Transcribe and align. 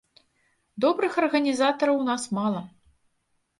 Добрых 0.85 1.19
арганізатараў 1.25 1.95
у 2.01 2.09
нас 2.11 2.27
мала. 2.41 2.67